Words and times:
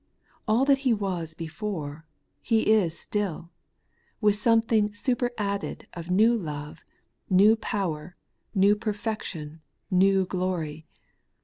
AU 0.47 0.65
that 0.65 0.79
He 0.79 0.95
was 0.95 1.35
before, 1.35 2.07
He 2.41 2.71
is 2.73 2.97
still, 2.97 3.51
with 4.19 4.35
something 4.35 4.95
superadded 4.95 5.85
of 5.93 6.09
new 6.09 6.35
love, 6.35 6.83
new 7.29 7.55
power, 7.55 8.15
new 8.55 8.75
perfection, 8.75 9.61
new 9.91 10.25
glory. 10.25 10.87